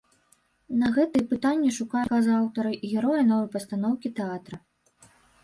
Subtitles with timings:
[0.83, 4.57] На гэтыя пытанні шукаюць адказы аўтары і героі новай пастаноўкі тэатра.